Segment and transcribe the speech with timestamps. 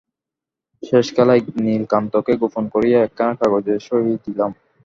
[0.83, 4.51] শেষকালে একদিন নীলকান্তকে গোপন করিয়া একখানা কাগজে সহি দিলাম।